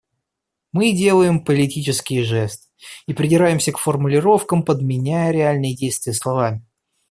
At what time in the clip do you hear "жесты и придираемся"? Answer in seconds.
2.23-3.71